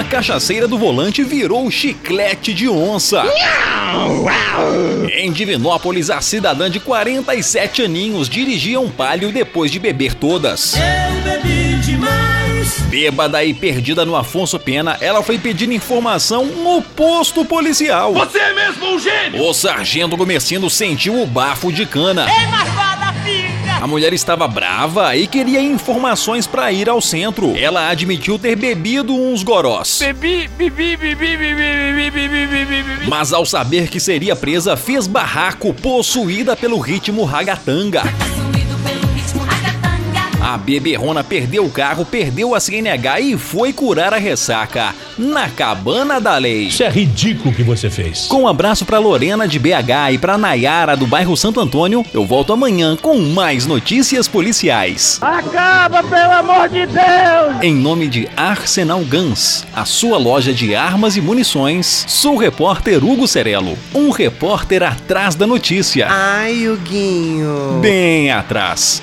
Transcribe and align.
uma 0.00 0.04
cachaceira 0.08 0.66
do 0.66 0.78
volante 0.78 1.22
virou 1.22 1.70
chiclete 1.70 2.54
de 2.54 2.66
onça. 2.66 3.22
Em 5.12 5.30
Divinópolis, 5.30 6.08
a 6.08 6.22
cidadã 6.22 6.70
de 6.70 6.80
47 6.80 7.82
aninhos 7.82 8.26
dirigia 8.26 8.80
um 8.80 8.90
palio 8.90 9.30
depois 9.30 9.70
de 9.70 9.78
beber 9.78 10.14
todas. 10.14 10.74
Eu 10.74 11.22
bebi 11.22 11.76
demais. 11.82 12.80
Bêbada 12.88 13.44
e 13.44 13.52
perdida 13.52 14.06
no 14.06 14.16
Afonso 14.16 14.58
Pena, 14.58 14.96
ela 15.02 15.22
foi 15.22 15.38
pedir 15.38 15.70
informação 15.70 16.46
no 16.46 16.80
posto 16.80 17.44
policial. 17.44 18.14
Você 18.14 18.38
é 18.38 18.54
mesmo 18.54 18.94
um 18.94 18.98
gênio! 18.98 19.42
O 19.44 19.52
sargento 19.52 20.16
Gomecino 20.16 20.70
sentiu 20.70 21.20
o 21.20 21.26
bafo 21.26 21.70
de 21.70 21.84
cana. 21.84 22.26
Ei. 22.26 22.79
A 23.80 23.86
mulher 23.86 24.12
estava 24.12 24.46
brava 24.46 25.16
e 25.16 25.26
queria 25.26 25.58
informações 25.62 26.46
para 26.46 26.70
ir 26.70 26.86
ao 26.86 27.00
centro. 27.00 27.56
Ela 27.56 27.88
admitiu 27.88 28.38
ter 28.38 28.54
bebido 28.54 29.14
uns 29.14 29.42
gorós. 29.42 30.00
Bebi, 30.00 30.48
bebi, 30.48 30.98
bebi, 30.98 31.16
bebi, 31.16 31.54
bebi, 31.54 32.10
bebi, 32.10 32.46
bebi, 32.46 32.82
bebi. 32.82 33.08
Mas 33.08 33.32
ao 33.32 33.46
saber 33.46 33.88
que 33.88 33.98
seria 33.98 34.36
presa, 34.36 34.76
fez 34.76 35.06
barraco 35.06 35.72
possuída 35.72 36.54
pelo 36.54 36.78
ritmo 36.78 37.24
ragatanga. 37.24 38.02
A 40.50 40.58
beberrona 40.58 41.22
perdeu 41.22 41.64
o 41.64 41.70
carro, 41.70 42.04
perdeu 42.04 42.56
a 42.56 42.58
CNH 42.58 43.20
e 43.20 43.38
foi 43.38 43.72
curar 43.72 44.12
a 44.12 44.16
ressaca 44.16 44.92
na 45.16 45.48
cabana 45.48 46.20
da 46.20 46.36
lei. 46.38 46.62
Isso 46.62 46.82
é 46.82 46.88
ridículo 46.88 47.52
o 47.52 47.54
que 47.54 47.62
você 47.62 47.88
fez. 47.88 48.26
Com 48.26 48.42
um 48.42 48.48
abraço 48.48 48.84
pra 48.84 48.98
Lorena 48.98 49.46
de 49.46 49.60
BH 49.60 50.10
e 50.14 50.18
pra 50.18 50.36
Nayara 50.36 50.96
do 50.96 51.06
bairro 51.06 51.36
Santo 51.36 51.60
Antônio, 51.60 52.04
eu 52.12 52.26
volto 52.26 52.52
amanhã 52.52 52.96
com 52.96 53.16
mais 53.20 53.64
notícias 53.64 54.26
policiais. 54.26 55.20
Acaba, 55.22 56.02
pelo 56.02 56.32
amor 56.32 56.68
de 56.68 56.84
Deus. 56.84 57.62
Em 57.62 57.72
nome 57.72 58.08
de 58.08 58.28
Arsenal 58.36 59.04
Guns, 59.04 59.64
a 59.72 59.84
sua 59.84 60.18
loja 60.18 60.52
de 60.52 60.74
armas 60.74 61.16
e 61.16 61.20
munições, 61.20 62.04
sou 62.08 62.34
o 62.34 62.38
repórter 62.38 63.04
Hugo 63.04 63.28
Cerelo, 63.28 63.78
um 63.94 64.10
repórter 64.10 64.82
atrás 64.82 65.36
da 65.36 65.46
notícia. 65.46 66.08
Ai, 66.10 66.68
Huguinho. 66.68 67.78
Bem 67.80 68.32
atrás. 68.32 69.00